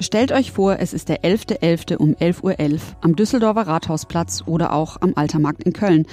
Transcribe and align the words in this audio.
Stellt 0.00 0.30
euch 0.30 0.52
vor, 0.52 0.78
es 0.78 0.92
ist 0.92 1.08
der 1.08 1.22
11.11. 1.24 1.58
.11. 1.58 1.96
um 1.96 2.14
11.11 2.14 2.44
Uhr 2.44 2.52
.11 2.52 2.80
am 3.00 3.16
Düsseldorfer 3.16 3.66
Rathausplatz 3.66 4.44
oder 4.46 4.72
auch 4.72 4.96
am 5.00 5.14
Altermarkt 5.16 5.64
in 5.64 5.72
Köln 5.72 6.06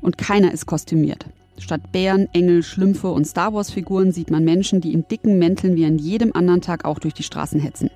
und 0.00 0.16
keiner 0.16 0.52
ist 0.52 0.66
kostümiert. 0.66 1.26
Statt 1.58 1.90
Bären, 1.90 2.28
Engel, 2.32 2.62
Schlümpfe 2.62 3.10
und 3.10 3.26
Star 3.26 3.52
Wars-Figuren 3.52 4.12
sieht 4.12 4.30
man 4.30 4.44
Menschen, 4.44 4.80
die 4.80 4.92
in 4.92 5.08
dicken 5.08 5.38
Mänteln 5.38 5.74
wie 5.74 5.84
an 5.84 5.98
jedem 5.98 6.32
anderen 6.34 6.60
Tag 6.60 6.84
auch 6.84 7.00
durch 7.00 7.14
die 7.14 7.24
Straßen 7.24 7.58
hetzen. 7.58 7.90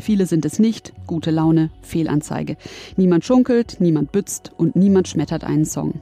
Viele 0.00 0.26
sind 0.26 0.44
es 0.44 0.58
nicht, 0.58 0.92
gute 1.06 1.30
Laune, 1.30 1.70
Fehlanzeige. 1.82 2.56
Niemand 2.96 3.24
schunkelt, 3.24 3.76
niemand 3.78 4.10
bützt 4.10 4.50
und 4.56 4.74
niemand 4.74 5.06
schmettert 5.06 5.44
einen 5.44 5.64
Song. 5.64 6.00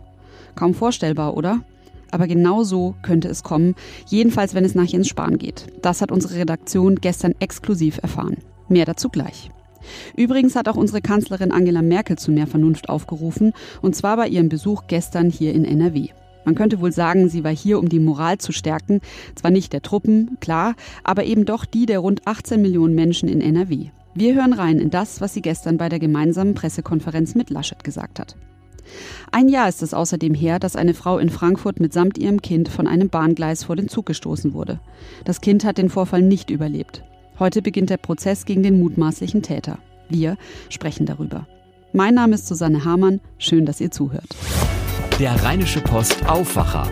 Kaum 0.54 0.72
vorstellbar, 0.72 1.36
oder? 1.36 1.60
Aber 2.10 2.26
genau 2.26 2.62
so 2.62 2.94
könnte 3.02 3.28
es 3.28 3.42
kommen, 3.42 3.74
jedenfalls 4.06 4.54
wenn 4.54 4.64
es 4.64 4.74
nach 4.74 4.84
Jens 4.84 5.08
Spahn 5.08 5.36
geht. 5.36 5.66
Das 5.82 6.00
hat 6.00 6.10
unsere 6.10 6.36
Redaktion 6.36 6.96
gestern 6.96 7.34
exklusiv 7.40 7.98
erfahren. 8.02 8.38
Mehr 8.68 8.84
dazu 8.84 9.08
gleich. 9.08 9.50
Übrigens 10.16 10.56
hat 10.56 10.68
auch 10.68 10.76
unsere 10.76 11.00
Kanzlerin 11.00 11.52
Angela 11.52 11.82
Merkel 11.82 12.18
zu 12.18 12.32
mehr 12.32 12.46
Vernunft 12.46 12.88
aufgerufen, 12.88 13.52
und 13.82 13.94
zwar 13.94 14.16
bei 14.16 14.28
ihrem 14.28 14.48
Besuch 14.48 14.84
gestern 14.88 15.30
hier 15.30 15.54
in 15.54 15.64
NRW. 15.64 16.08
Man 16.44 16.54
könnte 16.54 16.80
wohl 16.80 16.92
sagen, 16.92 17.28
sie 17.28 17.42
war 17.42 17.54
hier, 17.54 17.78
um 17.78 17.88
die 17.88 17.98
Moral 17.98 18.38
zu 18.38 18.52
stärken, 18.52 19.00
zwar 19.34 19.50
nicht 19.50 19.72
der 19.72 19.82
Truppen, 19.82 20.38
klar, 20.40 20.74
aber 21.02 21.24
eben 21.24 21.44
doch 21.44 21.64
die 21.64 21.86
der 21.86 21.98
rund 21.98 22.26
18 22.26 22.62
Millionen 22.62 22.94
Menschen 22.94 23.28
in 23.28 23.40
NRW. 23.40 23.90
Wir 24.14 24.34
hören 24.34 24.52
rein 24.52 24.78
in 24.78 24.90
das, 24.90 25.20
was 25.20 25.34
sie 25.34 25.42
gestern 25.42 25.76
bei 25.76 25.88
der 25.88 25.98
gemeinsamen 25.98 26.54
Pressekonferenz 26.54 27.34
mit 27.34 27.50
Laschet 27.50 27.82
gesagt 27.82 28.20
hat. 28.20 28.36
Ein 29.32 29.48
Jahr 29.48 29.68
ist 29.68 29.82
es 29.82 29.92
außerdem 29.92 30.34
her, 30.34 30.60
dass 30.60 30.76
eine 30.76 30.94
Frau 30.94 31.18
in 31.18 31.30
Frankfurt 31.30 31.80
mitsamt 31.80 32.16
ihrem 32.16 32.40
Kind 32.40 32.68
von 32.68 32.86
einem 32.86 33.08
Bahngleis 33.08 33.64
vor 33.64 33.74
den 33.74 33.88
Zug 33.88 34.06
gestoßen 34.06 34.54
wurde. 34.54 34.80
Das 35.24 35.40
Kind 35.40 35.64
hat 35.64 35.78
den 35.78 35.90
Vorfall 35.90 36.22
nicht 36.22 36.50
überlebt. 36.50 37.02
Heute 37.38 37.60
beginnt 37.60 37.90
der 37.90 37.98
Prozess 37.98 38.46
gegen 38.46 38.62
den 38.62 38.80
mutmaßlichen 38.80 39.42
Täter. 39.42 39.78
Wir 40.08 40.36
sprechen 40.70 41.04
darüber. 41.06 41.46
Mein 41.92 42.14
Name 42.14 42.34
ist 42.34 42.46
Susanne 42.46 42.84
Hamann. 42.84 43.20
Schön, 43.38 43.66
dass 43.66 43.80
ihr 43.80 43.90
zuhört. 43.90 44.36
Der 45.18 45.42
Rheinische 45.42 45.80
Post 45.80 46.26
Aufwacher. 46.28 46.88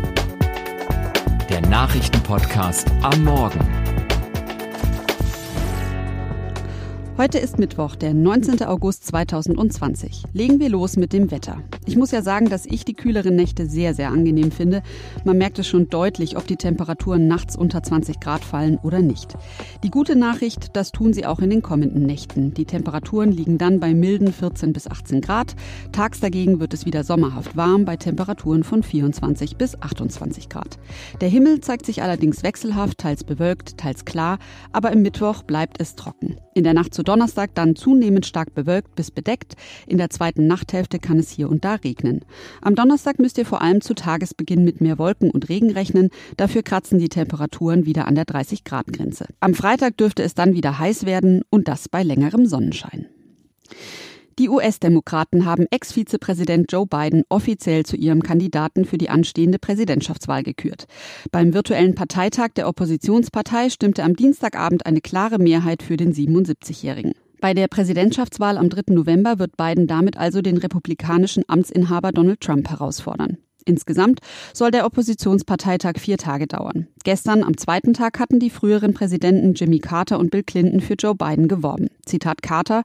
Der 1.49 1.61
Nachrichtenpodcast 1.63 2.91
am 3.03 3.25
Morgen. 3.25 3.84
Heute 7.17 7.39
ist 7.39 7.61
Mittwoch, 7.61 7.95
der 7.95 8.13
19. 8.13 8.65
August 8.65 9.07
2020. 9.07 10.25
Legen 10.33 10.59
wir 10.59 10.69
los 10.69 10.97
mit 10.97 11.13
dem 11.13 11.31
Wetter. 11.31 11.63
Ich 11.87 11.97
muss 11.97 12.11
ja 12.11 12.23
sagen, 12.23 12.49
dass 12.49 12.67
ich 12.67 12.85
die 12.85 12.95
kühleren 12.95 13.37
Nächte 13.37 13.67
sehr, 13.67 13.95
sehr 13.95 14.09
angenehm 14.09 14.51
finde. 14.51 14.83
Man 15.25 15.39
merkt 15.39 15.61
es 15.61 15.69
schon 15.69 15.89
deutlich, 15.89 16.37
ob 16.37 16.49
die 16.49 16.57
Temperaturen 16.57 17.29
nachts 17.29 17.55
unter 17.55 17.85
20 17.85 18.19
Grad 18.19 18.45
fallen 18.45 18.79
oder 18.83 18.99
nicht. 18.99 19.35
Die 19.85 19.93
gute 19.93 20.17
Nachricht, 20.17 20.75
das 20.75 20.91
tun 20.91 21.13
sie 21.13 21.25
auch 21.25 21.39
in 21.39 21.51
den 21.51 21.63
kommenden 21.63 22.03
Nächten. 22.03 22.53
Die 22.53 22.65
Temperaturen 22.65 23.31
liegen 23.31 23.59
dann 23.59 23.79
bei 23.79 23.95
milden 23.95 24.33
14 24.33 24.73
bis 24.73 24.89
18 24.89 25.21
Grad. 25.21 25.55
Tags 25.93 26.19
dagegen 26.19 26.59
wird 26.59 26.75
es 26.75 26.85
wieder 26.85 27.05
sommerhaft 27.05 27.57
warm 27.57 27.85
bei 27.85 27.97
Temperaturen 27.97 28.65
von 28.65 28.83
24 28.83 29.57
bis 29.57 29.81
28 29.81 30.49
Grad. 30.49 30.79
Der 31.21 31.29
Himmel 31.29 31.61
zeigt 31.61 31.87
sich 31.87 32.03
allerdings 32.03 32.43
wechselhaft, 32.43 32.99
teils 32.99 33.23
bewölkt, 33.23 33.79
teils 33.79 34.05
klar, 34.05 34.41
aber 34.73 34.91
im 34.91 35.03
Mittwoch 35.03 35.45
bleibt 35.45 35.81
es 35.81 35.95
trocken. 35.95 36.39
In 36.55 36.65
der 36.65 36.75
Nacht 36.75 36.93
zu 36.93 37.04
Donnerstag 37.05 37.55
dann 37.55 37.77
zunehmend 37.77 38.27
stark 38.27 38.55
bewölkt 38.55 38.95
bis 38.95 39.11
bedeckt. 39.11 39.55
In 39.87 39.99
der 39.99 40.11
zweiten 40.11 40.47
Nachthälfte 40.47 40.99
kann 40.99 41.19
es 41.19 41.31
hier 41.31 41.49
und 41.49 41.65
da 41.65 41.75
regnen. 41.75 42.25
Am 42.61 42.75
Donnerstag 42.75 43.19
müsst 43.19 43.39
ihr 43.39 43.47
vor 43.47 43.63
allem 43.63 43.81
zu 43.81 43.95
Tagesbeginn 43.95 44.65
mit 44.65 44.81
mehr 44.81 44.99
Wolken 44.99 45.31
und 45.31 45.49
Regen 45.49 45.71
rechnen. 45.71 46.11
Dafür 46.37 46.63
kratzen 46.63 46.99
die 46.99 47.09
Temperaturen 47.09 47.87
wieder 47.87 48.09
an 48.09 48.15
der 48.15 48.25
30 48.25 48.65
Grad 48.65 48.93
Grenze. 48.93 49.27
Am 49.41 49.55
Freitag 49.55 49.97
dürfte 49.97 50.23
es 50.23 50.35
dann 50.35 50.55
wieder 50.55 50.79
heiß 50.79 51.07
werden 51.07 51.43
und 51.51 51.69
das 51.69 51.89
bei 51.89 52.03
längerem 52.03 52.47
Sonnenschein. 52.47 53.07
Die 54.41 54.49
US-Demokraten 54.49 55.45
haben 55.45 55.67
Ex-Vizepräsident 55.71 56.73
Joe 56.73 56.87
Biden 56.87 57.23
offiziell 57.29 57.87
zu 57.87 57.97
ihrem 57.97 58.21
Kandidaten 58.21 58.85
für 58.85 58.99
die 58.99 59.09
anstehende 59.09 59.61
Präsidentschaftswahl 59.61 60.43
gekürt. 60.43 60.87
Beim 61.31 61.55
virtuellen 61.55 61.95
Parteitag 61.95 62.49
der 62.57 62.69
Oppositionspartei 62.69 63.71
stimmte 63.71 64.03
am 64.03 64.17
Dienstagabend 64.17 64.87
eine 64.87 65.01
klare 65.01 65.39
Mehrheit 65.39 65.85
für 65.85 65.97
den 65.97 66.13
77-Jährigen. 66.13 67.13
Bei 67.41 67.55
der 67.55 67.69
Präsidentschaftswahl 67.69 68.59
am 68.59 68.71
3. 68.71 68.93
November 68.95 69.39
wird 69.39 69.57
Biden 69.57 69.87
damit 69.87 70.17
also 70.17 70.43
den 70.43 70.57
republikanischen 70.57 71.45
Amtsinhaber 71.47 72.11
Donald 72.11 72.41
Trump 72.41 72.69
herausfordern. 72.71 73.39
Insgesamt 73.65 74.21
soll 74.53 74.71
der 74.71 74.85
Oppositionsparteitag 74.85 75.95
vier 75.99 76.19
Tage 76.19 76.47
dauern. 76.47 76.87
Gestern 77.05 77.43
am 77.43 77.57
zweiten 77.57 77.95
Tag 77.95 78.19
hatten 78.19 78.39
die 78.39 78.51
früheren 78.51 78.95
Präsidenten 78.95 79.55
Jimmy 79.55 79.79
Carter 79.79 80.19
und 80.19 80.31
Bill 80.31 80.43
Clinton 80.43 80.81
für 80.81 80.95
Joe 80.95 81.15
Biden 81.15 81.49
geworben. 81.49 81.89
Zitat 82.05 82.43
Carter, 82.43 82.83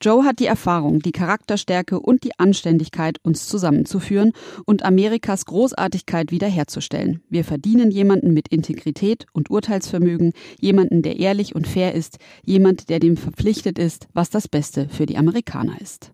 Joe 0.00 0.24
hat 0.24 0.38
die 0.38 0.46
Erfahrung, 0.46 1.00
die 1.00 1.12
Charakterstärke 1.12 2.00
und 2.00 2.24
die 2.24 2.38
Anständigkeit, 2.38 3.18
uns 3.22 3.46
zusammenzuführen 3.46 4.32
und 4.64 4.84
Amerikas 4.84 5.46
Großartigkeit 5.46 6.30
wiederherzustellen. 6.30 7.22
Wir 7.30 7.44
verdienen 7.44 7.90
jemanden 7.90 8.34
mit 8.34 8.48
Integrität 8.48 9.26
und 9.32 9.50
Urteilsvermögen, 9.50 10.32
jemanden, 10.60 11.02
der 11.02 11.18
ehrlich 11.18 11.54
und 11.54 11.66
fair 11.66 11.94
ist, 11.94 12.18
jemand, 12.44 12.88
der 12.88 13.00
dem 13.00 13.16
verpflichtet 13.16 13.78
ist, 13.78 14.08
was 14.12 14.30
das 14.30 14.48
Beste 14.48 14.88
für 14.88 15.06
die 15.06 15.16
Amerikaner 15.16 15.80
ist. 15.80 16.12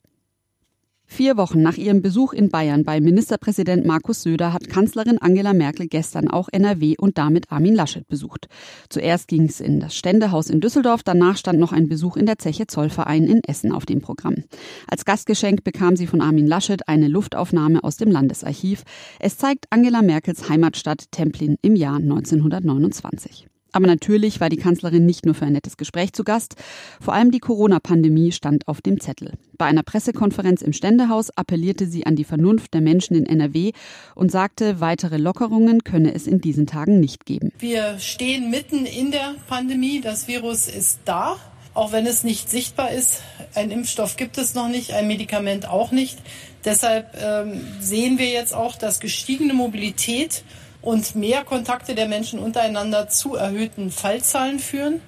Vier 1.14 1.36
Wochen 1.36 1.62
nach 1.62 1.76
ihrem 1.76 2.02
Besuch 2.02 2.32
in 2.32 2.48
Bayern 2.48 2.82
bei 2.82 3.00
Ministerpräsident 3.00 3.86
Markus 3.86 4.22
Söder 4.22 4.52
hat 4.52 4.68
Kanzlerin 4.68 5.18
Angela 5.18 5.52
Merkel 5.52 5.86
gestern 5.86 6.26
auch 6.26 6.48
NRW 6.50 6.96
und 6.98 7.18
damit 7.18 7.52
Armin 7.52 7.76
Laschet 7.76 8.08
besucht. 8.08 8.48
Zuerst 8.88 9.28
ging 9.28 9.44
es 9.44 9.60
in 9.60 9.78
das 9.78 9.94
Ständehaus 9.94 10.50
in 10.50 10.60
Düsseldorf, 10.60 11.04
danach 11.04 11.36
stand 11.36 11.60
noch 11.60 11.70
ein 11.70 11.88
Besuch 11.88 12.16
in 12.16 12.26
der 12.26 12.38
Zeche 12.38 12.66
Zollverein 12.66 13.28
in 13.28 13.44
Essen 13.44 13.70
auf 13.70 13.86
dem 13.86 14.00
Programm. 14.00 14.42
Als 14.88 15.04
Gastgeschenk 15.04 15.62
bekam 15.62 15.94
sie 15.94 16.08
von 16.08 16.20
Armin 16.20 16.48
Laschet 16.48 16.88
eine 16.88 17.06
Luftaufnahme 17.06 17.84
aus 17.84 17.96
dem 17.96 18.10
Landesarchiv. 18.10 18.82
Es 19.20 19.38
zeigt 19.38 19.66
Angela 19.70 20.02
Merkels 20.02 20.48
Heimatstadt 20.48 21.12
Templin 21.12 21.58
im 21.62 21.76
Jahr 21.76 21.98
1929. 21.98 23.46
Aber 23.74 23.88
natürlich 23.88 24.40
war 24.40 24.48
die 24.48 24.56
Kanzlerin 24.56 25.04
nicht 25.04 25.26
nur 25.26 25.34
für 25.34 25.46
ein 25.46 25.52
nettes 25.52 25.76
Gespräch 25.76 26.12
zu 26.12 26.22
Gast. 26.22 26.54
Vor 27.00 27.12
allem 27.12 27.32
die 27.32 27.40
Corona-Pandemie 27.40 28.30
stand 28.30 28.68
auf 28.68 28.80
dem 28.80 29.00
Zettel. 29.00 29.32
Bei 29.58 29.64
einer 29.66 29.82
Pressekonferenz 29.82 30.62
im 30.62 30.72
Ständehaus 30.72 31.30
appellierte 31.30 31.86
sie 31.88 32.06
an 32.06 32.14
die 32.14 32.22
Vernunft 32.22 32.72
der 32.72 32.80
Menschen 32.80 33.16
in 33.16 33.26
NRW 33.26 33.72
und 34.14 34.30
sagte, 34.30 34.80
weitere 34.80 35.16
Lockerungen 35.16 35.82
könne 35.82 36.14
es 36.14 36.28
in 36.28 36.40
diesen 36.40 36.68
Tagen 36.68 37.00
nicht 37.00 37.26
geben. 37.26 37.50
Wir 37.58 37.98
stehen 37.98 38.48
mitten 38.48 38.86
in 38.86 39.10
der 39.10 39.34
Pandemie. 39.48 40.00
Das 40.00 40.28
Virus 40.28 40.68
ist 40.68 41.00
da. 41.04 41.36
Auch 41.74 41.90
wenn 41.90 42.06
es 42.06 42.22
nicht 42.22 42.48
sichtbar 42.48 42.92
ist, 42.92 43.22
ein 43.56 43.72
Impfstoff 43.72 44.16
gibt 44.16 44.38
es 44.38 44.54
noch 44.54 44.68
nicht, 44.68 44.92
ein 44.92 45.08
Medikament 45.08 45.68
auch 45.68 45.90
nicht. 45.90 46.16
Deshalb 46.64 47.20
ähm, 47.20 47.60
sehen 47.80 48.20
wir 48.20 48.28
jetzt 48.28 48.54
auch, 48.54 48.76
dass 48.76 49.00
gestiegene 49.00 49.52
Mobilität 49.52 50.44
und 50.84 51.14
mehr 51.14 51.44
Kontakte 51.44 51.94
der 51.94 52.06
Menschen 52.06 52.38
untereinander 52.38 53.08
zu 53.08 53.34
erhöhten 53.34 53.90
Fallzahlen 53.90 54.58
führen. 54.58 55.00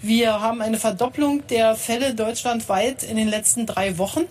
Wir 0.00 0.40
haben 0.40 0.62
eine 0.62 0.78
Verdopplung 0.78 1.46
der 1.48 1.74
Fälle 1.74 2.14
deutschlandweit 2.14 3.02
in 3.02 3.16
den 3.16 3.28
letzten 3.28 3.66
drei 3.66 3.98
Wochen. 3.98 4.22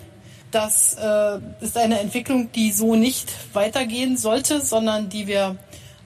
Das 0.50 0.96
äh, 0.96 1.40
ist 1.62 1.78
eine 1.78 2.00
Entwicklung, 2.00 2.52
die 2.52 2.72
so 2.72 2.96
nicht 2.96 3.31
weitergehen 3.53 4.18
sollte, 4.18 4.62
sondern 4.62 5.09
die 5.09 5.28
wir 5.28 5.58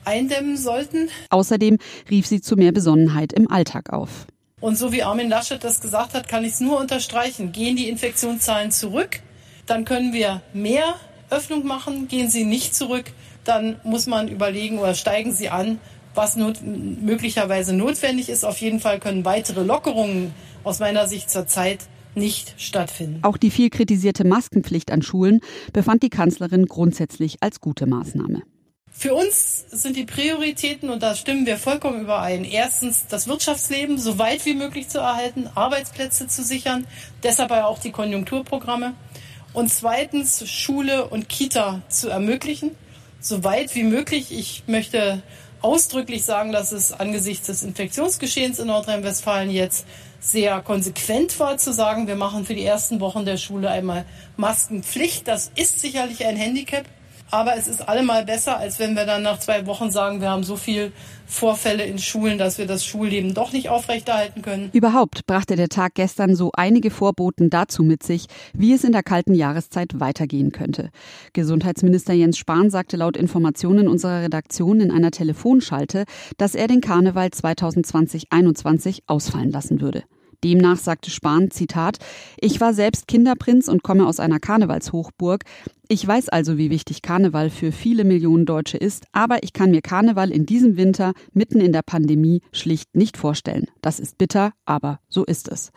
eindämmen 0.04 0.58
sollten. 0.58 1.10
Außerdem 1.30 1.78
rief 2.10 2.28
sie 2.28 2.42
zu 2.42 2.56
mehr 2.56 2.72
Besonnenheit 2.72 3.34
im 3.34 3.50
Alltag 3.50 3.94
auf. 3.94 4.26
Und 4.60 4.78
so 4.78 4.92
wie 4.92 5.04
Armin 5.04 5.30
Laschet 5.30 5.64
das 5.64 5.80
gesagt 5.80 6.16
hat, 6.16 6.28
kann 6.28 6.44
ich 6.44 6.54
es 6.54 6.60
nur 6.60 6.80
unterstreichen. 6.80 7.52
Gehen 7.52 7.76
die 7.76 7.88
Infektionszahlen 7.88 8.72
zurück, 8.72 9.22
dann 9.68 9.86
können 9.86 10.12
wir 10.12 10.42
mehr 10.54 10.96
Öffnung 11.32 11.66
machen. 11.66 12.08
Gehen 12.08 12.30
sie 12.30 12.44
nicht 12.44 12.76
zurück, 12.76 13.06
dann 13.44 13.80
muss 13.84 14.08
man 14.08 14.28
überlegen 14.28 14.80
oder 14.80 14.94
steigen 14.94 15.34
sie 15.34 15.50
an, 15.50 15.80
was 16.14 16.36
not 16.36 16.62
möglicherweise 16.64 17.74
notwendig 17.74 18.30
ist. 18.30 18.44
Auf 18.44 18.58
jeden 18.58 18.80
Fall 18.80 19.00
können 19.00 19.26
weitere 19.26 19.64
Lockerungen 19.64 20.34
aus 20.64 20.80
meiner 20.80 21.08
Sicht 21.08 21.30
zurzeit 21.30 21.80
nicht 22.14 22.56
stattfinden. 22.58 23.20
Auch 23.24 23.38
die 23.38 23.52
viel 23.52 23.70
kritisierte 23.70 24.26
Maskenpflicht 24.26 24.92
an 24.92 25.02
Schulen 25.02 25.40
befand 25.74 26.04
die 26.04 26.10
Kanzlerin 26.10 26.66
grundsätzlich 26.66 27.38
als 27.42 27.62
gute 27.62 27.86
Maßnahme. 27.86 28.42
Für 28.94 29.16
uns 29.16 29.66
sind 29.72 29.96
die 29.96 30.04
Prioritäten, 30.04 30.90
und 30.90 31.02
da 31.02 31.16
stimmen 31.16 31.46
wir 31.46 31.58
vollkommen 31.58 32.02
überein, 32.02 32.44
erstens 32.44 33.08
das 33.08 33.28
Wirtschaftsleben 33.28 33.98
so 33.98 34.20
weit 34.20 34.46
wie 34.46 34.54
möglich 34.54 34.90
zu 34.90 35.00
erhalten, 35.00 35.48
Arbeitsplätze 35.56 36.28
zu 36.28 36.44
sichern, 36.44 36.86
deshalb 37.24 37.52
auch 37.52 37.80
die 37.80 37.92
Konjunkturprogramme. 37.92 38.94
Und 39.54 39.70
zweitens 39.70 40.50
Schule 40.50 41.08
und 41.08 41.28
Kita 41.30 41.82
zu 41.90 42.10
ermöglichen 42.10 42.72
so 43.22 43.44
weit 43.44 43.76
wie 43.76 43.84
möglich. 43.84 44.32
Ich 44.32 44.64
möchte 44.68 45.22
ausdrücklich 45.62 46.26
sagen, 46.26 46.52
dass 46.52 46.72
es 46.72 46.92
angesichts 46.92 47.48
des 47.48 47.64
Infektionsgeschehens 47.64 48.60
in 48.60 48.68
Nordrhein-Westfalen 48.68 49.52
jetzt 49.52 49.86
sehr 50.20 50.62
konsequent 50.62 51.40
war 51.40 51.58
zu 51.58 51.72
sagen, 51.72 52.08
wir 52.08 52.16
machen 52.16 52.46
für 52.46 52.56
die 52.56 52.66
ersten 52.66 53.00
Wochen 53.00 53.26
der 53.26 53.38
Schule 53.38 53.70
einmal 53.70 54.06
Maskenpflicht. 54.38 55.28
Das 55.28 55.52
ist 55.56 55.80
sicherlich 55.80 56.26
ein 56.26 56.36
Handicap, 56.36 56.86
Aber 57.32 57.56
es 57.56 57.68
ist 57.68 57.88
allemal 57.88 58.26
besser, 58.26 58.58
als 58.58 58.78
wenn 58.78 58.96
wir 58.96 59.06
dann 59.06 59.24
nach 59.24 59.40
zwei 59.40 59.66
Wochen 59.66 59.90
sagen, 59.90 60.20
wir 60.20 60.30
haben 60.30 60.44
so 60.44 60.58
viel 60.58 60.92
Vorfälle 61.26 61.86
in 61.86 61.98
Schulen, 61.98 62.38
dass 62.38 62.58
wir 62.58 62.68
das 62.68 62.86
Schulleben 62.86 63.34
doch 63.34 63.54
nicht 63.54 63.70
aufrechterhalten 63.70 64.42
können. 64.42 64.70
Überhaupt 64.74 65.26
brachte 65.28 65.56
der 65.56 65.70
Tag 65.70 65.96
gestern 65.96 66.36
so 66.36 66.52
einige 66.54 66.92
Vorboten 66.92 67.50
dazu 67.50 67.84
mit 67.84 68.04
sich, 68.04 68.26
wie 68.54 68.74
es 68.74 68.84
in 68.84 68.92
der 68.92 69.04
kalten 69.04 69.34
Jahreszeit 69.34 70.02
weitergehen 70.02 70.52
könnte. 70.52 70.90
Gesundheitsminister 71.32 72.14
Jens 72.14 72.38
Spahn 72.38 72.70
sagte 72.70 72.98
laut 72.98 73.16
Informationen 73.16 73.88
unserer 73.88 74.24
Redaktion 74.24 74.82
in 74.82 74.92
einer 74.92 75.12
Telefonschalte, 75.12 76.04
dass 76.38 76.54
er 76.54 76.68
den 76.68 76.82
Karneval 76.82 77.28
2020-21 77.28 79.04
ausfallen 79.08 79.52
lassen 79.52 79.80
würde. 79.80 80.04
Demnach 80.44 80.78
sagte 80.78 81.12
Spahn, 81.12 81.52
Zitat, 81.52 81.98
ich 82.40 82.60
war 82.60 82.74
selbst 82.74 83.08
Kinderprinz 83.08 83.68
und 83.68 83.84
komme 83.84 84.08
aus 84.08 84.20
einer 84.20 84.40
Karnevalshochburg. 84.40 85.44
Ich 85.92 86.08
weiß 86.08 86.30
also, 86.30 86.58
wie 86.58 86.70
wichtig 86.70 87.02
Karneval 87.02 87.50
für 87.50 87.74
viele 87.74 88.06
Millionen 88.06 88.46
Deutsche 88.46 88.78
ist, 88.78 89.08
aber 89.12 89.44
ich 89.44 89.52
kann 89.52 89.72
mir 89.72 89.82
Karneval 89.82 90.32
in 90.32 90.46
diesem 90.46 90.78
Winter 90.78 91.12
mitten 91.34 91.60
in 91.60 91.74
der 91.74 91.82
Pandemie 91.82 92.40
schlicht 92.54 92.96
nicht 92.96 93.18
vorstellen. 93.18 93.66
Das 93.82 94.00
ist 94.00 94.18
bitter, 94.18 94.54
aber 94.64 95.02
so 95.10 95.26
ist 95.26 95.50
es. 95.50 95.74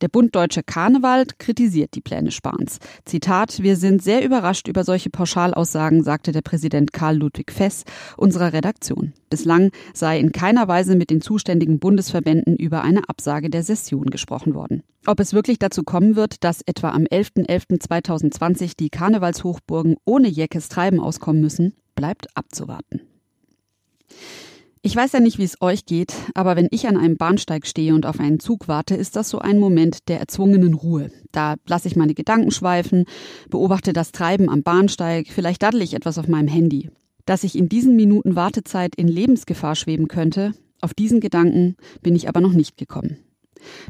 Der 0.00 0.08
Bund 0.08 0.34
Deutsche 0.34 0.62
Karneval 0.62 1.24
kritisiert 1.38 1.94
die 1.94 2.00
Pläne 2.00 2.30
Spahns. 2.30 2.78
Zitat, 3.04 3.62
wir 3.62 3.76
sind 3.76 4.02
sehr 4.02 4.24
überrascht 4.24 4.68
über 4.68 4.84
solche 4.84 5.10
Pauschalaussagen, 5.10 6.02
sagte 6.02 6.32
der 6.32 6.42
Präsident 6.42 6.92
Karl 6.92 7.16
Ludwig 7.16 7.52
Fess 7.52 7.84
unserer 8.16 8.52
Redaktion. 8.52 9.12
Bislang 9.30 9.70
sei 9.94 10.18
in 10.18 10.32
keiner 10.32 10.68
Weise 10.68 10.96
mit 10.96 11.10
den 11.10 11.20
zuständigen 11.20 11.78
Bundesverbänden 11.78 12.56
über 12.56 12.82
eine 12.82 13.08
Absage 13.08 13.50
der 13.50 13.62
Session 13.62 14.06
gesprochen 14.06 14.54
worden. 14.54 14.82
Ob 15.06 15.20
es 15.20 15.32
wirklich 15.32 15.58
dazu 15.58 15.82
kommen 15.82 16.16
wird, 16.16 16.44
dass 16.44 16.62
etwa 16.62 16.90
am 16.90 17.04
11.11.2020 17.04 18.72
die 18.78 18.90
Karnevalshochburgen 18.90 19.96
ohne 20.04 20.28
Jeckes 20.28 20.68
Treiben 20.68 21.00
auskommen 21.00 21.40
müssen, 21.40 21.74
bleibt 21.94 22.36
abzuwarten. 22.36 23.02
Ich 24.82 24.94
weiß 24.94 25.12
ja 25.12 25.20
nicht, 25.20 25.38
wie 25.38 25.44
es 25.44 25.60
euch 25.60 25.86
geht, 25.86 26.14
aber 26.34 26.54
wenn 26.54 26.68
ich 26.70 26.86
an 26.86 26.96
einem 26.96 27.16
Bahnsteig 27.16 27.66
stehe 27.66 27.94
und 27.94 28.06
auf 28.06 28.20
einen 28.20 28.38
Zug 28.38 28.68
warte, 28.68 28.94
ist 28.94 29.16
das 29.16 29.28
so 29.28 29.40
ein 29.40 29.58
Moment 29.58 30.08
der 30.08 30.20
erzwungenen 30.20 30.74
Ruhe. 30.74 31.10
Da 31.32 31.56
lasse 31.66 31.88
ich 31.88 31.96
meine 31.96 32.14
Gedanken 32.14 32.52
schweifen, 32.52 33.04
beobachte 33.50 33.92
das 33.92 34.12
Treiben 34.12 34.48
am 34.48 34.62
Bahnsteig, 34.62 35.28
vielleicht 35.28 35.62
daddel 35.62 35.82
ich 35.82 35.94
etwas 35.94 36.16
auf 36.16 36.28
meinem 36.28 36.48
Handy. 36.48 36.90
Dass 37.26 37.44
ich 37.44 37.58
in 37.58 37.68
diesen 37.68 37.96
Minuten 37.96 38.36
Wartezeit 38.36 38.94
in 38.94 39.08
Lebensgefahr 39.08 39.74
schweben 39.74 40.06
könnte, 40.06 40.52
auf 40.80 40.94
diesen 40.94 41.20
Gedanken 41.20 41.76
bin 42.02 42.14
ich 42.14 42.28
aber 42.28 42.40
noch 42.40 42.52
nicht 42.52 42.76
gekommen. 42.76 43.18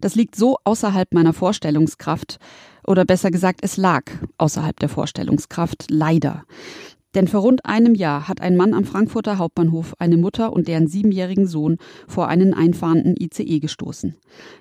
Das 0.00 0.14
liegt 0.14 0.37
so 0.37 0.56
außerhalb 0.64 1.12
meiner 1.12 1.34
Vorstellungskraft, 1.34 2.38
oder 2.88 3.05
besser 3.05 3.31
gesagt, 3.31 3.61
es 3.62 3.76
lag 3.76 4.05
außerhalb 4.38 4.81
der 4.81 4.88
Vorstellungskraft, 4.88 5.91
leider. 5.91 6.44
Denn 7.14 7.26
vor 7.26 7.40
rund 7.40 7.64
einem 7.64 7.94
Jahr 7.94 8.28
hat 8.28 8.40
ein 8.40 8.56
Mann 8.56 8.75
am 8.75 8.84
Frankfurter 8.84 9.38
Hauptbahnhof 9.38 9.94
eine 9.99 10.16
Mutter 10.16 10.52
und 10.52 10.69
deren 10.69 10.88
siebenjährigen 10.88 11.46
Sohn 11.46 11.78
vor 12.06 12.28
einen 12.28 12.52
einfahrenden 12.52 13.16
ICE 13.19 13.60
gestoßen. 13.60 14.16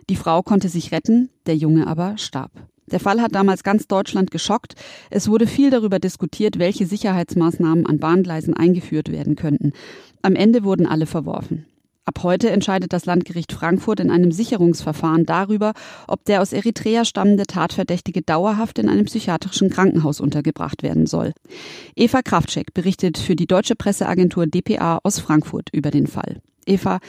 Die 0.09 0.15
Frau 0.15 0.41
konnte 0.43 0.69
sich 0.69 0.91
retten, 0.91 1.29
der 1.45 1.57
Junge 1.57 1.87
aber 1.87 2.17
starb. 2.17 2.51
Der 2.89 3.01
Fall 3.01 3.21
hat 3.21 3.35
damals 3.35 3.63
ganz 3.63 3.87
Deutschland 3.87 4.31
geschockt. 4.31 4.75
Es 5.09 5.29
wurde 5.29 5.45
viel 5.45 5.69
darüber 5.69 5.99
diskutiert, 5.99 6.57
welche 6.57 6.85
Sicherheitsmaßnahmen 6.85 7.85
an 7.85 7.99
Bahngleisen 7.99 8.53
eingeführt 8.53 9.11
werden 9.11 9.35
könnten. 9.35 9.73
Am 10.21 10.35
Ende 10.35 10.63
wurden 10.63 10.87
alle 10.87 11.05
verworfen. 11.05 11.65
Ab 12.07 12.23
heute 12.23 12.49
entscheidet 12.49 12.93
das 12.93 13.05
Landgericht 13.05 13.51
Frankfurt 13.51 13.99
in 13.99 14.09
einem 14.09 14.31
Sicherungsverfahren 14.31 15.25
darüber, 15.25 15.73
ob 16.07 16.23
der 16.23 16.41
aus 16.41 16.53
Eritrea 16.53 17.03
stammende 17.03 17.43
Tatverdächtige 17.45 18.21
dauerhaft 18.21 18.79
in 18.79 18.87
einem 18.87 19.05
psychiatrischen 19.05 19.69
Krankenhaus 19.69 20.21
untergebracht 20.21 20.83
werden 20.83 21.05
soll. 21.05 21.33
Eva 21.97 22.21
Kraftschek 22.21 22.73
berichtet 22.73 23.17
für 23.17 23.35
die 23.35 23.45
deutsche 23.45 23.75
Presseagentur 23.75 24.47
dpa 24.47 25.01
aus 25.03 25.19
Frankfurt 25.19 25.67
über 25.73 25.91
den 25.91 26.07
Fall. 26.07 26.37
Eva, 26.65 26.99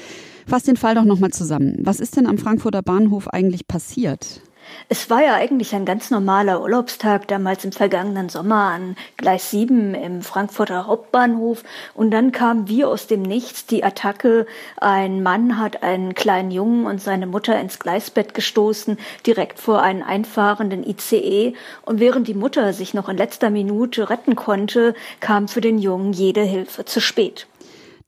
fass 0.49 0.65
den 0.65 0.77
Fall 0.77 0.97
doch 0.97 1.05
nochmal 1.05 1.31
zusammen. 1.31 1.77
Was 1.79 2.01
ist 2.01 2.17
denn 2.17 2.27
am 2.27 2.39
Frankfurter 2.39 2.83
Bahnhof 2.83 3.29
eigentlich 3.29 3.69
passiert? 3.69 4.43
Es 4.89 5.11
war 5.11 5.23
ja 5.23 5.35
eigentlich 5.35 5.75
ein 5.75 5.85
ganz 5.85 6.11
normaler 6.11 6.63
Urlaubstag 6.63 7.29
damals 7.29 7.65
im 7.65 7.73
vergangenen 7.73 8.29
Sommer 8.29 8.71
an 8.73 8.97
Gleis 9.17 9.51
7 9.51 9.95
im 9.95 10.23
Frankfurter 10.23 10.87
Hauptbahnhof 10.87 11.65
und 11.95 12.11
dann 12.11 12.33
kam 12.33 12.69
wie 12.69 12.85
aus 12.85 13.07
dem 13.07 13.23
Nichts 13.23 13.67
die 13.67 13.83
Attacke. 13.83 14.47
Ein 14.77 15.23
Mann 15.23 15.59
hat 15.59 15.83
einen 15.83 16.15
kleinen 16.15 16.51
Jungen 16.51 16.87
und 16.87 17.03
seine 17.03 17.27
Mutter 17.27 17.61
ins 17.61 17.79
Gleisbett 17.79 18.35
gestoßen, 18.35 18.99
direkt 19.27 19.59
vor 19.59 19.83
einen 19.83 20.03
einfahrenden 20.03 20.89
ICE 20.89 21.55
und 21.85 21.99
während 21.99 22.29
die 22.29 22.35
Mutter 22.35 22.73
sich 22.73 22.95
noch 22.95 23.09
in 23.09 23.17
letzter 23.17 23.51
Minute 23.51 24.11
retten 24.11 24.37
konnte, 24.37 24.95
kam 25.21 25.49
für 25.49 25.61
den 25.61 25.79
Jungen 25.79 26.13
jede 26.13 26.43
Hilfe 26.43 26.85
zu 26.85 27.01
spät. 27.01 27.48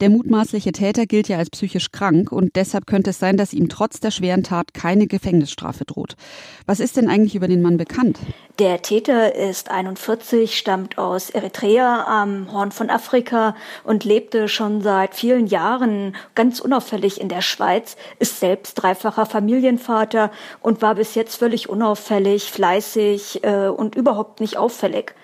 Der 0.00 0.08
mutmaßliche 0.08 0.72
Täter 0.72 1.04
gilt 1.04 1.28
ja 1.28 1.36
als 1.36 1.50
psychisch 1.50 1.92
krank 1.92 2.32
und 2.32 2.56
deshalb 2.56 2.86
könnte 2.86 3.10
es 3.10 3.18
sein, 3.18 3.36
dass 3.36 3.52
ihm 3.52 3.68
trotz 3.68 4.00
der 4.00 4.10
schweren 4.10 4.42
Tat 4.42 4.72
keine 4.72 5.06
Gefängnisstrafe 5.06 5.84
droht. 5.84 6.16
Was 6.64 6.80
ist 6.80 6.96
denn 6.96 7.10
eigentlich 7.10 7.34
über 7.34 7.48
den 7.48 7.60
Mann 7.60 7.76
bekannt? 7.76 8.18
Der 8.58 8.80
Täter 8.80 9.34
ist 9.34 9.70
41, 9.70 10.56
stammt 10.56 10.96
aus 10.96 11.28
Eritrea 11.28 12.06
am 12.06 12.50
Horn 12.50 12.72
von 12.72 12.88
Afrika 12.88 13.54
und 13.84 14.04
lebte 14.04 14.48
schon 14.48 14.80
seit 14.80 15.14
vielen 15.14 15.46
Jahren 15.46 16.16
ganz 16.34 16.60
unauffällig 16.60 17.20
in 17.20 17.28
der 17.28 17.42
Schweiz, 17.42 17.98
ist 18.18 18.40
selbst 18.40 18.76
dreifacher 18.76 19.26
Familienvater 19.26 20.30
und 20.62 20.80
war 20.80 20.94
bis 20.94 21.14
jetzt 21.14 21.36
völlig 21.36 21.68
unauffällig, 21.68 22.50
fleißig 22.50 23.44
äh, 23.44 23.66
und 23.66 23.96
überhaupt 23.96 24.40
nicht 24.40 24.56
auffällig. 24.56 25.14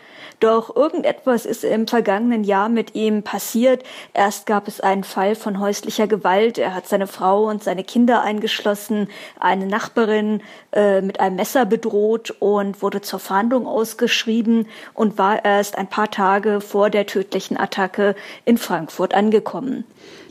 Doch 0.41 0.75
irgendetwas 0.77 1.47
ist 1.47 1.65
im 1.65 1.87
vergangenen 1.87 2.45
Jahr 2.45 2.69
mit 2.69 2.95
ihm 2.95 3.23
passiert. 3.23 3.83
Erst 4.13 4.45
gab 4.45 4.69
es 4.69 4.81
einen 4.81 5.05
Fall 5.05 5.35
von 5.35 5.61
häuslicher 5.61 6.07
Gewalt. 6.07 6.59
Er 6.59 6.75
hat 6.75 6.87
seine 6.87 7.07
Frau 7.07 7.49
und 7.49 7.65
seine 7.65 7.85
Kinder 7.85 8.23
eingeschlossen, 8.23 9.09
eine 9.41 9.67
Nachbarin 9.67 10.43
äh, 10.73 11.01
mit 11.01 11.21
einem 11.21 11.37
Messer 11.37 11.65
bedroht 11.65 12.35
und 12.39 12.83
wurde 12.83 13.01
zur 13.01 13.19
Fahndung 13.19 13.67
ausgeschrieben 13.67 14.69
und 14.93 15.17
war 15.17 15.43
erst 15.43 15.79
ein 15.79 15.89
paar 15.89 16.11
Tage 16.11 16.61
vor 16.61 16.91
der 16.91 17.07
tödlichen 17.07 17.57
Attacke 17.57 18.15
in 18.45 18.59
Frankfurt 18.59 19.15
angekommen. 19.15 19.85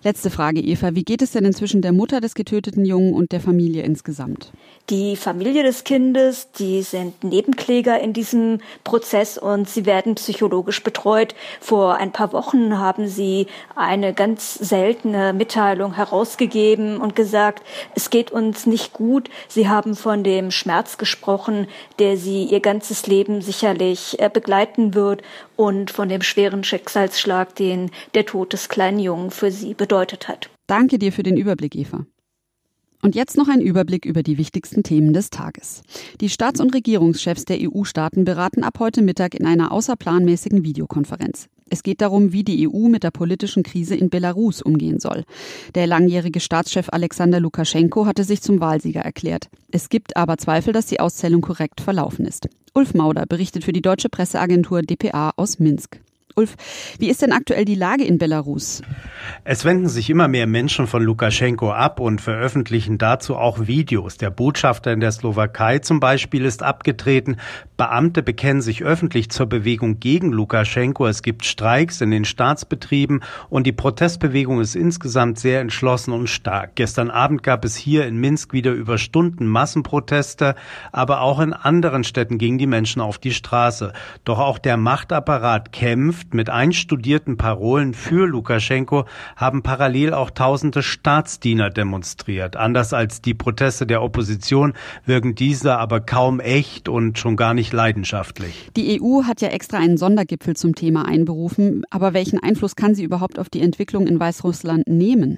Letzte 0.06 0.30
Frage, 0.30 0.62
Eva. 0.62 0.94
Wie 0.94 1.04
geht 1.04 1.24
es 1.24 1.32
denn 1.32 1.46
inzwischen 1.46 1.82
der 1.82 1.92
Mutter 1.92 2.22
des 2.22 2.36
getöteten 2.36 2.86
Jungen 2.86 3.16
und 3.16 3.32
der 3.32 3.40
Familie 3.40 3.82
insgesamt? 3.82 4.52
Die 4.92 5.16
Familie 5.16 5.64
des 5.64 5.84
Kindes, 5.84 6.52
die 6.52 6.84
sind 6.84 7.24
Nebenkläger 7.24 8.00
in 8.00 8.14
diesem 8.14 8.60
Prozess 8.84 9.40
und 9.40 9.68
sie 9.68 9.88
werden 9.88 10.14
psychologisch 10.14 10.84
betreut. 10.84 11.34
Vor 11.60 11.96
ein 11.96 12.12
paar 12.12 12.34
Wochen 12.34 12.78
haben 12.78 13.08
sie 13.08 13.48
eine 13.76 14.14
ganz 14.14 14.54
seltene 14.54 15.34
Mitteilung 15.34 15.96
herausgegeben 15.96 17.02
und 17.02 17.16
gesagt, 17.16 17.64
es 17.96 18.12
geht 18.12 18.30
uns 18.30 18.68
nicht 18.68 18.94
gut. 18.94 19.32
Sie 19.48 19.70
haben 19.70 19.96
von 19.96 20.24
dem 20.24 20.52
Schmerz 20.52 21.00
gesprochen, 21.00 21.66
der 21.98 22.16
sie 22.16 22.44
ihr 22.44 22.60
ganzes 22.60 23.08
Leben 23.08 23.42
sicherlich 23.42 24.20
äh, 24.20 24.30
begleiten 24.32 24.94
wird 24.94 25.24
und 25.56 25.90
von 25.90 26.10
dem 26.10 26.22
schweren 26.22 26.64
Schicksalsschlag, 26.64 27.56
den 27.56 27.90
der 28.14 28.28
Tod 28.28 28.54
des 28.54 28.70
kleinen 28.70 29.00
Jungen 29.00 29.32
für 29.32 29.50
sie 29.50 29.74
bedeutet 29.74 29.95
hat. 30.28 30.50
Danke 30.68 31.00
dir 31.00 31.12
für 31.12 31.24
den 31.24 31.38
Überblick, 31.38 31.76
Eva. 31.76 32.06
Und 33.02 33.14
jetzt 33.14 33.38
noch 33.38 33.50
ein 33.50 33.62
Überblick 33.62 34.04
über 34.04 34.24
die 34.24 34.40
wichtigsten 34.40 34.82
Themen 34.82 35.14
des 35.14 35.30
Tages. 35.30 35.84
Die 36.22 36.30
Staats- 36.30 36.60
und 36.60 36.74
Regierungschefs 36.74 37.46
der 37.46 37.60
EU-Staaten 37.62 38.26
beraten 38.26 38.64
ab 38.64 38.80
heute 38.80 39.04
Mittag 39.04 39.36
in 39.36 39.46
einer 39.46 39.72
außerplanmäßigen 39.72 40.64
Videokonferenz. 40.64 41.48
Es 41.70 41.84
geht 41.84 42.02
darum, 42.02 42.32
wie 42.32 42.44
die 42.44 42.68
EU 42.68 42.88
mit 42.88 43.04
der 43.04 43.12
politischen 43.12 43.64
Krise 43.64 43.96
in 43.96 44.10
Belarus 44.10 44.62
umgehen 44.62 45.00
soll. 45.00 45.24
Der 45.76 45.88
langjährige 45.88 46.40
Staatschef 46.40 46.90
Alexander 46.90 47.40
Lukaschenko 47.40 48.06
hatte 48.06 48.24
sich 48.24 48.42
zum 48.42 48.60
Wahlsieger 48.60 49.02
erklärt. 49.02 49.50
Es 49.72 49.90
gibt 49.90 50.18
aber 50.18 50.38
Zweifel, 50.38 50.74
dass 50.74 50.88
die 50.88 51.00
Auszählung 51.00 51.42
korrekt 51.42 51.82
verlaufen 51.82 52.26
ist. 52.26 52.48
Ulf 52.74 52.94
Mauder 52.94 53.26
berichtet 53.26 53.64
für 53.64 53.74
die 53.74 53.82
deutsche 53.82 54.10
Presseagentur 54.10 54.82
dpa 54.82 55.34
aus 55.38 55.60
Minsk. 55.60 56.00
Ulf, 56.38 56.58
wie 57.00 57.10
ist 57.10 57.22
denn 57.22 57.32
aktuell 57.32 57.64
die 57.64 57.76
Lage 57.76 58.04
in 58.04 58.18
Belarus? 58.18 58.82
Es 59.46 59.64
wenden 59.64 59.88
sich 59.88 60.10
immer 60.10 60.28
mehr 60.28 60.48
Menschen 60.48 60.86
von 60.86 61.02
Lukaschenko 61.02 61.72
ab 61.72 62.02
und 62.02 62.20
veröffentlichen 62.20 62.98
dazu 62.98 63.38
auch 63.38 63.68
Videos. 63.68 64.18
Der 64.18 64.32
Botschafter 64.32 64.92
in 64.92 65.00
der 65.00 65.14
Slowakei 65.14 65.80
zum 65.80 66.02
Beispiel 66.02 66.44
ist 66.44 66.62
abgetreten. 66.62 67.38
Beamte 67.78 68.22
bekennen 68.22 68.62
sich 68.62 68.84
öffentlich 68.84 69.30
zur 69.30 69.46
Bewegung 69.46 70.02
gegen 70.02 70.34
Lukaschenko. 70.34 71.08
Es 71.08 71.24
gibt 71.24 71.46
Streiks 71.46 72.02
in 72.02 72.12
den 72.12 72.26
Staatsbetrieben 72.26 73.24
und 73.50 73.66
die 73.66 73.72
Protestbewegung 73.72 74.60
ist 74.60 74.76
insgesamt 74.76 75.40
sehr 75.40 75.62
entschlossen 75.62 76.12
und 76.12 76.28
stark. 76.28 76.76
Gestern 76.76 77.12
Abend 77.12 77.44
gab 77.44 77.64
es 77.64 77.78
hier 77.78 78.06
in 78.08 78.18
Minsk 78.18 78.52
wieder 78.52 78.74
über 78.74 78.98
Stunden 78.98 79.48
Massenproteste, 79.48 80.56
aber 80.92 81.22
auch 81.22 81.40
in 81.40 81.54
anderen 81.54 82.04
Städten 82.04 82.38
gingen 82.38 82.58
die 82.58 82.68
Menschen 82.68 83.02
auf 83.02 83.20
die 83.20 83.34
Straße. 83.34 83.94
Doch 84.26 84.40
auch 84.40 84.58
der 84.58 84.76
Machtapparat 84.76 85.72
kämpft 85.72 86.25
verknüpft 86.26 86.34
mit 86.34 86.50
einstudierten 86.50 87.38
Parolen 87.38 87.94
für 87.94 88.28
Lukaschenko 88.28 89.06
haben 89.36 89.62
parallel 89.62 90.14
auch 90.14 90.32
tausende 90.32 90.82
Staatsdiener 90.82 91.70
demonstriert. 91.70 92.56
Anders 92.56 92.94
als 92.94 93.22
die 93.22 93.34
Proteste 93.34 93.86
der 93.86 94.02
Opposition 94.02 94.74
wirken 95.06 95.36
diese 95.36 95.78
aber 95.78 96.02
kaum 96.02 96.40
echt 96.40 96.90
und 96.90 97.18
schon 97.18 97.36
gar 97.36 97.54
nicht 97.54 97.74
leidenschaftlich. 97.74 98.70
Die 98.76 99.02
EU 99.02 99.24
hat 99.24 99.42
ja 99.42 99.50
extra 99.50 99.78
einen 99.78 99.98
Sondergipfel 99.98 100.56
zum 100.56 100.76
Thema 100.76 101.08
einberufen. 101.08 101.84
Aber 101.90 102.14
welchen 102.14 102.40
Einfluss 102.40 102.76
kann 102.76 102.96
sie 102.96 103.04
überhaupt 103.04 103.40
auf 103.40 103.50
die 103.50 103.62
Entwicklung 103.62 104.08
in 104.08 104.20
Weißrussland 104.20 104.88
nehmen? 104.88 105.38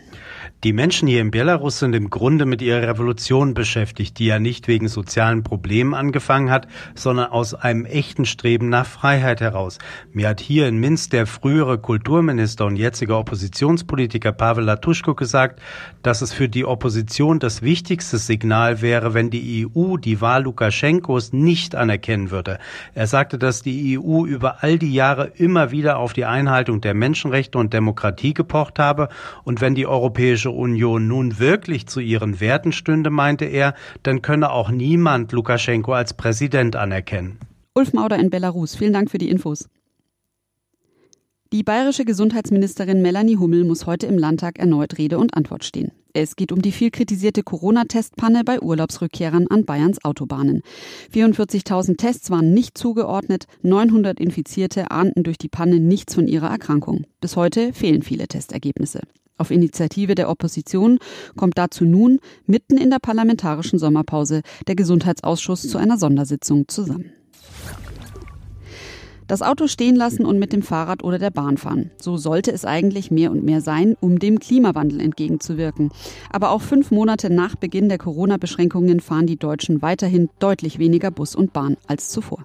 Die 0.63 0.73
Menschen 0.73 1.07
hier 1.07 1.21
in 1.21 1.31
Belarus 1.31 1.79
sind 1.79 1.93
im 1.95 2.09
Grunde 2.09 2.45
mit 2.45 2.61
ihrer 2.61 2.87
Revolution 2.87 3.53
beschäftigt, 3.53 4.17
die 4.19 4.25
ja 4.25 4.39
nicht 4.39 4.67
wegen 4.67 4.87
sozialen 4.87 5.43
Problemen 5.43 5.93
angefangen 5.93 6.49
hat, 6.49 6.67
sondern 6.95 7.31
aus 7.31 7.53
einem 7.53 7.85
echten 7.85 8.25
Streben 8.25 8.69
nach 8.69 8.85
Freiheit 8.85 9.41
heraus. 9.41 9.77
Mir 10.11 10.29
hat 10.29 10.39
hier 10.39 10.67
in 10.77 10.81
Minsk 10.81 11.09
der 11.09 11.25
frühere 11.25 11.79
Kulturminister 11.79 12.63
und 12.67 12.75
jetzige 12.75 13.17
Oppositionspolitiker 13.17 14.31
Pavel 14.31 14.65
Latuschko 14.65 15.15
gesagt, 15.15 15.59
dass 16.03 16.21
es 16.21 16.33
für 16.33 16.49
die 16.49 16.65
Opposition 16.65 17.39
das 17.39 17.63
wichtigste 17.63 18.19
Signal 18.19 18.83
wäre, 18.83 19.15
wenn 19.15 19.31
die 19.31 19.65
EU 19.65 19.97
die 19.97 20.21
Wahl 20.21 20.43
Lukaschenkos 20.43 21.33
nicht 21.33 21.73
anerkennen 21.73 22.29
würde. 22.29 22.59
Er 22.93 23.07
sagte, 23.07 23.39
dass 23.39 23.63
die 23.63 23.97
EU 23.97 24.25
über 24.27 24.63
all 24.63 24.77
die 24.77 24.93
Jahre 24.93 25.31
immer 25.35 25.71
wieder 25.71 25.97
auf 25.97 26.13
die 26.13 26.25
Einhaltung 26.25 26.79
der 26.79 26.93
Menschenrechte 26.93 27.57
und 27.57 27.73
Demokratie 27.73 28.35
gepocht 28.35 28.77
habe 28.77 29.09
und 29.43 29.61
wenn 29.61 29.73
die 29.73 29.87
Europäische 29.87 30.51
Union 30.51 31.07
nun 31.07 31.39
wirklich 31.39 31.87
zu 31.87 31.99
ihren 31.99 32.39
Werten 32.39 32.71
stünde, 32.71 33.09
meinte 33.09 33.45
er, 33.45 33.73
dann 34.03 34.21
könne 34.21 34.51
auch 34.51 34.69
niemand 34.69 35.31
Lukaschenko 35.31 35.93
als 35.93 36.13
Präsident 36.13 36.75
anerkennen. 36.75 37.39
Ulf 37.73 37.93
Mauder 37.93 38.19
in 38.19 38.29
Belarus, 38.29 38.75
vielen 38.75 38.93
Dank 38.93 39.09
für 39.09 39.17
die 39.17 39.29
Infos. 39.29 39.67
Die 41.53 41.63
bayerische 41.63 42.03
Gesundheitsministerin 42.03 43.01
Melanie 43.01 43.37
Hummel 43.37 43.63
muss 43.63 43.85
heute 43.85 44.05
im 44.05 44.17
Landtag 44.17 44.59
erneut 44.59 44.97
Rede 44.97 45.17
und 45.17 45.33
Antwort 45.33 45.63
stehen. 45.63 45.93
Es 46.11 46.35
geht 46.35 46.51
um 46.51 46.61
die 46.61 46.73
viel 46.73 46.91
kritisierte 46.91 47.41
Corona-Testpanne 47.41 48.43
bei 48.43 48.59
Urlaubsrückkehrern 48.59 49.47
an 49.47 49.63
Bayerns 49.63 50.03
Autobahnen. 50.03 50.61
44.000 51.13 51.95
Tests 51.95 52.29
waren 52.31 52.53
nicht 52.53 52.77
zugeordnet, 52.77 53.45
900 53.61 54.19
Infizierte 54.19 54.91
ahnten 54.91 55.23
durch 55.23 55.37
die 55.37 55.47
Panne 55.47 55.79
nichts 55.79 56.15
von 56.15 56.27
ihrer 56.27 56.49
Erkrankung. 56.49 57.05
Bis 57.21 57.37
heute 57.37 57.71
fehlen 57.71 58.01
viele 58.01 58.27
Testergebnisse. 58.27 58.99
Auf 59.37 59.49
Initiative 59.49 60.15
der 60.15 60.29
Opposition 60.29 60.99
kommt 61.37 61.57
dazu 61.57 61.85
nun 61.85 62.19
mitten 62.45 62.77
in 62.77 62.89
der 62.89 62.99
parlamentarischen 62.99 63.79
Sommerpause 63.79 64.41
der 64.67 64.75
Gesundheitsausschuss 64.75 65.61
zu 65.61 65.77
einer 65.77 65.97
Sondersitzung 65.97 66.67
zusammen. 66.67 67.13
Das 69.27 69.41
Auto 69.41 69.67
stehen 69.67 69.95
lassen 69.95 70.25
und 70.25 70.39
mit 70.39 70.53
dem 70.53 70.61
Fahrrad 70.61 71.03
oder 71.03 71.19
der 71.19 71.31
Bahn 71.31 71.57
fahren. 71.57 71.91
So 71.97 72.15
sollte 72.15 72.51
es 72.51 72.63
eigentlich 72.63 73.11
mehr 73.11 73.31
und 73.31 73.43
mehr 73.43 73.59
sein, 73.59 73.95
um 73.99 74.19
dem 74.19 74.39
Klimawandel 74.39 75.01
entgegenzuwirken. 75.01 75.91
Aber 76.29 76.51
auch 76.51 76.61
fünf 76.61 76.91
Monate 76.91 77.29
nach 77.29 77.55
Beginn 77.55 77.89
der 77.89 77.97
Corona-Beschränkungen 77.97 79.01
fahren 79.01 79.27
die 79.27 79.37
Deutschen 79.37 79.81
weiterhin 79.81 80.29
deutlich 80.39 80.79
weniger 80.79 81.11
Bus 81.11 81.35
und 81.35 81.51
Bahn 81.51 81.75
als 81.87 82.09
zuvor. 82.09 82.43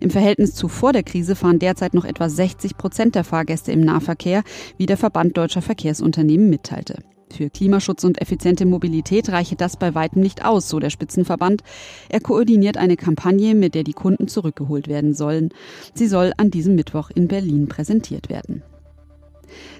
Im 0.00 0.10
Verhältnis 0.10 0.54
zu 0.54 0.68
vor 0.68 0.92
der 0.92 1.02
Krise 1.02 1.36
fahren 1.36 1.58
derzeit 1.58 1.94
noch 1.94 2.04
etwa 2.04 2.28
60 2.28 2.76
Prozent 2.76 3.14
der 3.14 3.24
Fahrgäste 3.24 3.72
im 3.72 3.80
Nahverkehr, 3.80 4.42
wie 4.76 4.86
der 4.86 4.96
Verband 4.96 5.36
deutscher 5.36 5.62
Verkehrsunternehmen 5.62 6.50
mitteilte. 6.50 7.02
Für 7.30 7.50
Klimaschutz 7.50 8.04
und 8.04 8.20
effiziente 8.20 8.66
Mobilität 8.66 9.28
reiche 9.30 9.56
das 9.56 9.76
bei 9.76 9.94
weitem 9.94 10.22
nicht 10.22 10.44
aus, 10.44 10.68
so 10.68 10.78
der 10.78 10.90
Spitzenverband. 10.90 11.62
Er 12.08 12.20
koordiniert 12.20 12.76
eine 12.76 12.96
Kampagne, 12.96 13.54
mit 13.54 13.74
der 13.74 13.82
die 13.82 13.92
Kunden 13.92 14.28
zurückgeholt 14.28 14.88
werden 14.88 15.14
sollen. 15.14 15.50
Sie 15.94 16.06
soll 16.06 16.32
an 16.36 16.50
diesem 16.50 16.74
Mittwoch 16.74 17.10
in 17.10 17.28
Berlin 17.28 17.68
präsentiert 17.68 18.28
werden. 18.28 18.62